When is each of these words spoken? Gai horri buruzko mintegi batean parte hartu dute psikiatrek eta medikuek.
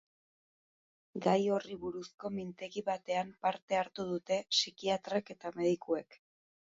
Gai 1.25 1.35
horri 1.57 1.75
buruzko 1.83 2.31
mintegi 2.37 2.83
batean 2.87 3.29
parte 3.47 3.79
hartu 3.81 4.07
dute 4.13 4.39
psikiatrek 4.55 5.31
eta 5.35 5.53
medikuek. 5.59 6.19